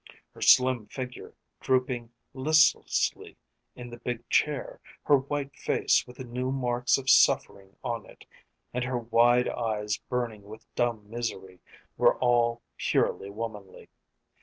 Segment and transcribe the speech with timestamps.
[0.33, 3.37] Her slim figure drooping listlessly
[3.75, 8.25] in the big chair, her white face with the new marks of suffering on it,
[8.73, 11.59] and her wide eyes burning with dumb misery,
[11.97, 13.89] were all purely womanly.